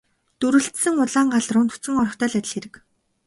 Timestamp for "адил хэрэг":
2.39-2.73